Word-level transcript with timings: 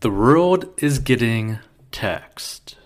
The 0.00 0.10
world 0.10 0.68
is 0.76 0.98
getting 0.98 1.58
taxed. 1.90 2.76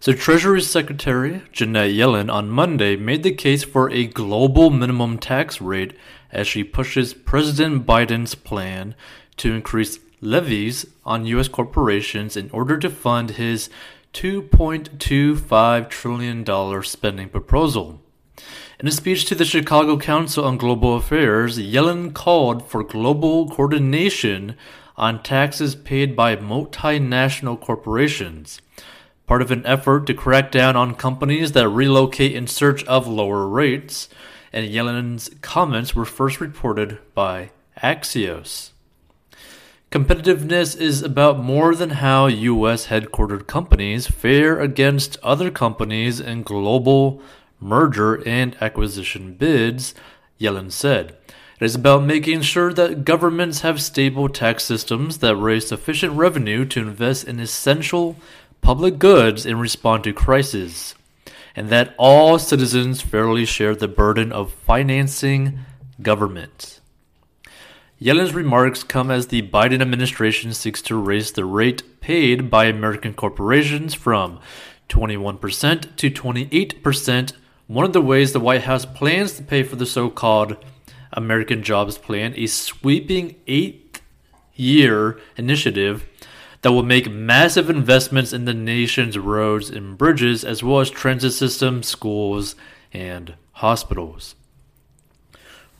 So, 0.00 0.14
Treasury 0.14 0.62
Secretary 0.62 1.42
Janet 1.52 1.94
Yellen 1.94 2.32
on 2.32 2.48
Monday 2.48 2.96
made 2.96 3.22
the 3.22 3.34
case 3.34 3.62
for 3.62 3.90
a 3.90 4.06
global 4.06 4.70
minimum 4.70 5.18
tax 5.18 5.60
rate 5.60 5.92
as 6.32 6.46
she 6.48 6.64
pushes 6.64 7.12
President 7.12 7.84
Biden's 7.84 8.34
plan 8.34 8.94
to 9.36 9.52
increase 9.52 9.98
levies 10.22 10.86
on 11.04 11.26
U.S. 11.26 11.48
corporations 11.48 12.38
in 12.38 12.48
order 12.52 12.78
to 12.78 12.88
fund 12.88 13.32
his 13.32 13.68
$2.25 14.14 15.90
trillion 15.90 16.82
spending 16.82 17.28
proposal. 17.28 18.00
In 18.78 18.88
a 18.88 18.90
speech 18.90 19.26
to 19.26 19.34
the 19.34 19.44
Chicago 19.44 19.98
Council 19.98 20.44
on 20.44 20.56
Global 20.56 20.96
Affairs, 20.96 21.58
Yellen 21.58 22.14
called 22.14 22.66
for 22.66 22.82
global 22.82 23.48
coordination 23.48 24.56
on 24.96 25.22
taxes 25.22 25.74
paid 25.74 26.16
by 26.16 26.36
multinational 26.36 27.60
corporations, 27.60 28.60
part 29.26 29.42
of 29.42 29.50
an 29.50 29.64
effort 29.66 30.06
to 30.06 30.14
crack 30.14 30.50
down 30.50 30.76
on 30.76 30.94
companies 30.94 31.52
that 31.52 31.68
relocate 31.68 32.34
in 32.34 32.46
search 32.46 32.84
of 32.84 33.06
lower 33.06 33.46
rates. 33.46 34.08
And 34.52 34.66
Yellen's 34.66 35.30
comments 35.42 35.94
were 35.94 36.04
first 36.04 36.40
reported 36.40 36.98
by 37.14 37.50
Axios. 37.82 38.70
Competitiveness 39.90 40.80
is 40.80 41.02
about 41.02 41.40
more 41.40 41.74
than 41.74 41.90
how 41.90 42.28
US 42.28 42.86
headquartered 42.86 43.48
companies 43.48 44.06
fare 44.06 44.60
against 44.60 45.18
other 45.20 45.50
companies 45.50 46.20
in 46.20 46.44
global 46.44 47.20
merger 47.60 48.26
and 48.26 48.56
acquisition 48.60 49.34
bids, 49.34 49.94
Yellen 50.40 50.72
said. 50.72 51.16
It 51.60 51.66
is 51.66 51.74
about 51.74 52.04
making 52.04 52.40
sure 52.40 52.72
that 52.72 53.04
governments 53.04 53.60
have 53.60 53.82
stable 53.82 54.30
tax 54.30 54.64
systems 54.64 55.18
that 55.18 55.36
raise 55.36 55.68
sufficient 55.68 56.14
revenue 56.14 56.64
to 56.64 56.80
invest 56.80 57.28
in 57.28 57.38
essential 57.38 58.16
public 58.62 58.98
goods 58.98 59.44
and 59.44 59.60
respond 59.60 60.04
to 60.04 60.12
crises, 60.12 60.94
and 61.54 61.68
that 61.68 61.94
all 61.98 62.38
citizens 62.38 63.02
fairly 63.02 63.44
share 63.44 63.74
the 63.74 63.88
burden 63.88 64.32
of 64.32 64.52
financing 64.54 65.58
government. 66.00 66.80
Yellen's 68.00 68.32
remarks 68.32 68.82
come 68.82 69.10
as 69.10 69.26
the 69.26 69.42
Biden 69.42 69.82
administration 69.82 70.54
seeks 70.54 70.80
to 70.80 70.96
raise 70.96 71.32
the 71.32 71.44
rate 71.44 72.00
paid 72.00 72.48
by 72.48 72.64
American 72.64 73.12
corporations 73.12 73.92
from 73.92 74.40
21% 74.88 75.96
to 75.96 76.10
28%. 76.10 77.32
One 77.70 77.84
of 77.84 77.92
the 77.92 78.02
ways 78.02 78.32
the 78.32 78.40
White 78.40 78.62
House 78.62 78.84
plans 78.84 79.34
to 79.34 79.44
pay 79.44 79.62
for 79.62 79.76
the 79.76 79.86
so 79.86 80.10
called 80.10 80.56
American 81.12 81.62
Jobs 81.62 81.98
Plan, 81.98 82.34
a 82.36 82.48
sweeping 82.48 83.36
eight 83.46 84.00
year 84.56 85.20
initiative 85.36 86.04
that 86.62 86.72
will 86.72 86.82
make 86.82 87.08
massive 87.08 87.70
investments 87.70 88.32
in 88.32 88.44
the 88.44 88.54
nation's 88.54 89.16
roads 89.16 89.70
and 89.70 89.96
bridges, 89.96 90.44
as 90.44 90.64
well 90.64 90.80
as 90.80 90.90
transit 90.90 91.32
systems, 91.32 91.86
schools, 91.86 92.56
and 92.92 93.34
hospitals. 93.52 94.34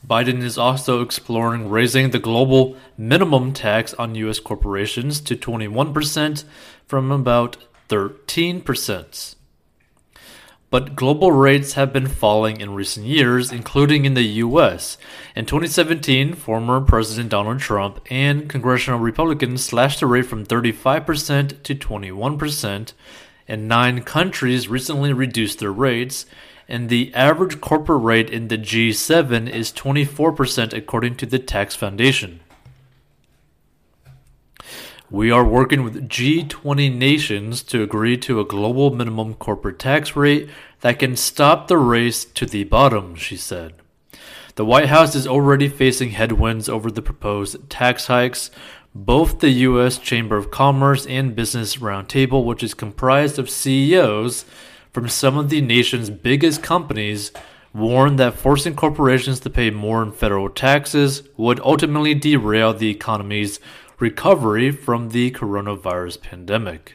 Biden 0.07 0.45
is 0.45 0.57
also 0.57 1.03
exploring 1.03 1.71
raising 1.71 2.11
the 2.11 2.21
global 2.21 2.77
minimum 2.97 3.53
tax 3.53 3.95
on 3.95 4.15
U.S. 4.15 4.39
corporations 4.39 5.21
to 5.23 5.35
21% 5.35 6.45
from 6.87 7.11
about 7.11 7.57
13%. 7.89 9.35
But 10.71 10.95
global 10.95 11.33
rates 11.33 11.73
have 11.73 11.93
been 11.93 12.07
falling 12.07 12.61
in 12.61 12.75
recent 12.75 13.05
years, 13.05 13.51
including 13.51 14.05
in 14.05 14.15
the 14.15 14.23
U.S. 14.23 14.99
In 15.35 15.45
2017, 15.45 16.35
former 16.35 16.81
President 16.81 17.29
Donald 17.29 17.59
Trump 17.59 18.01
and 18.09 18.49
congressional 18.49 19.01
Republicans 19.01 19.65
slashed 19.65 19.99
the 19.99 20.07
rate 20.07 20.27
from 20.27 20.47
35% 20.47 21.65
to 21.65 21.75
21%, 21.75 22.93
and 23.49 23.69
nine 23.69 24.03
countries 24.03 24.69
recently 24.69 25.13
reduced 25.13 25.59
their 25.59 25.73
rates, 25.73 26.25
and 26.69 26.89
the 26.89 27.13
average 27.15 27.61
corporate 27.61 28.05
rate 28.05 28.31
in 28.31 28.47
the 28.47 28.57
G7 28.57 29.51
is 29.51 29.73
24% 29.73 30.73
according 30.73 31.17
to 31.17 31.27
the 31.27 31.41
Tax 31.41 31.75
Foundation. 31.75 32.39
We 35.13 35.33
are 35.33 35.45
working 35.45 35.83
with 35.83 36.09
G20 36.09 36.97
nations 36.97 37.65
to 37.65 37.83
agree 37.83 38.17
to 38.19 38.39
a 38.39 38.45
global 38.45 38.95
minimum 38.95 39.35
corporate 39.35 39.81
tax 39.81 40.15
rate 40.15 40.49
that 40.83 41.01
can 41.01 41.17
stop 41.17 41.67
the 41.67 41.79
race 41.79 42.25
to 42.25 42.47
the 42.47 42.63
bottom, 42.63 43.17
she 43.17 43.37
said. 43.37 43.75
The 44.55 44.65
White 44.65 44.89
House 44.89 45.17
is 45.17 45.27
already 45.27 45.69
facing 45.69 46.11
headwinds 46.11 46.69
over 46.69 46.93
the 46.93 47.03
proposed 47.03 47.69
tax 47.69 48.07
hikes. 48.07 48.53
Both 48.95 49.41
the 49.41 49.51
U.S. 49.51 49.99
Chamber 49.99 50.37
of 50.37 50.53
Commerce 50.53 51.07
and 51.07 51.35
Business 51.35 51.77
Roundtable, 51.77 52.45
which 52.45 52.63
is 52.63 52.73
comprised 52.73 53.37
of 53.37 53.51
CEOs 53.51 54.45
from 54.93 55.09
some 55.09 55.37
of 55.37 55.51
the 55.51 55.61
nation's 55.61 56.11
biggest 56.11 56.63
companies 56.63 57.33
warned 57.73 58.19
that 58.21 58.35
forcing 58.35 58.77
corporations 58.77 59.41
to 59.41 59.51
pay 59.51 59.71
more 59.71 60.03
in 60.05 60.13
federal 60.13 60.49
taxes 60.49 61.25
would 61.37 61.59
ultimately 61.61 62.15
derail 62.15 62.75
the 62.75 62.91
economy's 62.91 63.59
recovery 64.01 64.71
from 64.71 65.11
the 65.11 65.31
coronavirus 65.31 66.23
pandemic. 66.23 66.95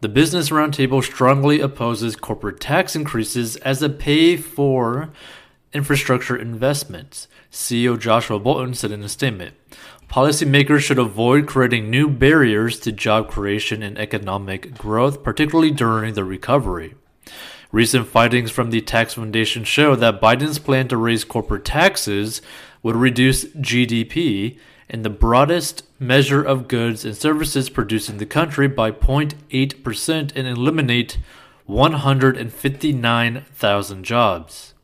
The 0.00 0.08
Business 0.08 0.50
Roundtable 0.50 1.02
strongly 1.02 1.60
opposes 1.60 2.16
corporate 2.16 2.60
tax 2.60 2.94
increases 2.94 3.56
as 3.56 3.80
a 3.80 3.88
pay 3.88 4.36
for 4.36 5.10
infrastructure 5.72 6.36
investments, 6.36 7.26
CEO 7.50 7.98
Joshua 7.98 8.38
Bolten 8.38 8.76
said 8.76 8.90
in 8.90 9.02
a 9.02 9.08
statement. 9.08 9.54
Policymakers 10.08 10.80
should 10.80 10.98
avoid 10.98 11.46
creating 11.46 11.88
new 11.88 12.08
barriers 12.08 12.78
to 12.80 12.92
job 12.92 13.30
creation 13.30 13.82
and 13.82 13.98
economic 13.98 14.76
growth, 14.76 15.22
particularly 15.22 15.70
during 15.70 16.14
the 16.14 16.24
recovery. 16.24 16.94
Recent 17.74 18.06
findings 18.06 18.52
from 18.52 18.70
the 18.70 18.80
Tax 18.80 19.14
Foundation 19.14 19.64
show 19.64 19.96
that 19.96 20.20
Biden's 20.20 20.60
plan 20.60 20.86
to 20.86 20.96
raise 20.96 21.24
corporate 21.24 21.64
taxes 21.64 22.40
would 22.84 22.94
reduce 22.94 23.46
GDP 23.46 24.56
in 24.88 25.02
the 25.02 25.10
broadest 25.10 25.82
measure 25.98 26.40
of 26.40 26.68
goods 26.68 27.04
and 27.04 27.16
services 27.16 27.68
produced 27.68 28.08
in 28.08 28.18
the 28.18 28.26
country 28.26 28.68
by 28.68 28.92
0.8% 28.92 30.36
and 30.36 30.46
eliminate 30.46 31.18
159,000 31.66 34.04
jobs. 34.04 34.74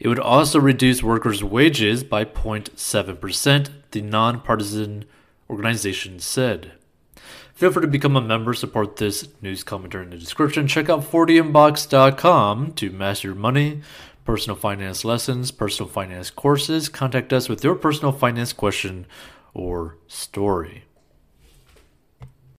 It 0.00 0.08
would 0.08 0.18
also 0.18 0.58
reduce 0.58 1.04
workers' 1.04 1.44
wages 1.44 2.02
by 2.02 2.24
0.7%, 2.24 3.70
the 3.92 4.02
nonpartisan 4.02 5.04
organization 5.48 6.18
said. 6.18 6.72
Feel 7.58 7.72
free 7.72 7.82
to 7.82 7.88
become 7.88 8.14
a 8.14 8.20
member, 8.20 8.54
support 8.54 8.98
this 8.98 9.26
news 9.42 9.64
commentary 9.64 10.04
in 10.04 10.10
the 10.10 10.16
description. 10.16 10.68
Check 10.68 10.88
out 10.88 11.00
40inbox.com 11.00 12.72
to 12.74 12.90
master 12.90 13.26
your 13.26 13.34
money, 13.34 13.80
personal 14.24 14.54
finance 14.54 15.04
lessons, 15.04 15.50
personal 15.50 15.90
finance 15.90 16.30
courses. 16.30 16.88
Contact 16.88 17.32
us 17.32 17.48
with 17.48 17.64
your 17.64 17.74
personal 17.74 18.12
finance 18.12 18.52
question 18.52 19.06
or 19.54 19.96
story. 20.06 20.84